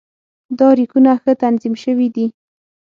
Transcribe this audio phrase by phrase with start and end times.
[0.59, 2.27] دا ریکونه ښه تنظیم شوي دي.